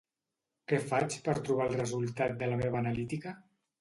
[0.71, 3.37] Què faig per trobar el resultat de la meva analítica?